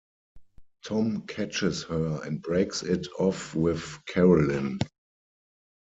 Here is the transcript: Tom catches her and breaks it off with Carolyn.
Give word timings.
Tom 0.83 1.27
catches 1.27 1.83
her 1.83 2.23
and 2.23 2.41
breaks 2.41 2.81
it 2.81 3.05
off 3.19 3.53
with 3.53 3.99
Carolyn. 4.07 4.79